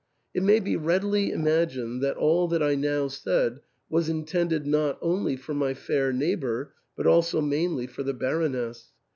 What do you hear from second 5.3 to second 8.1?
for my fair neighbour, but also mainly for